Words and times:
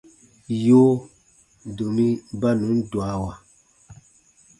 Yoo, 0.65 0.91
domi 1.75 2.07
ba 2.39 2.49
nùn 2.59 2.79
dwawa. 2.91 3.31